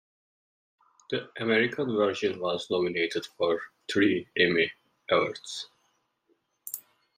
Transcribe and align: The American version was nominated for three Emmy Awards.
The 1.11 1.29
American 1.37 1.95
version 1.95 2.39
was 2.39 2.65
nominated 2.71 3.27
for 3.37 3.61
three 3.87 4.27
Emmy 4.35 4.71
Awards. 5.11 5.69